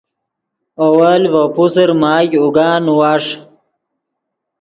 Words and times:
اول 0.83 1.21
ڤے 1.31 1.43
پوسر 1.55 1.89
ماگ 2.01 2.31
اوگا 2.41 2.69
نیواݰ 2.85 3.23